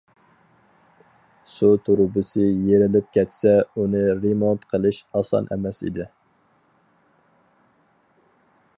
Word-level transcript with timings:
سۇ 1.55 1.69
تۇرۇبىسى 1.89 2.47
يېرىلىپ 2.69 3.13
كەتسە، 3.19 3.53
ئۇنى 3.75 4.03
رېمونت 4.23 4.67
قىلىش 4.75 5.03
ئاسان 5.21 5.53
ئەمەس 5.57 5.85
ئىدى. 5.89 6.11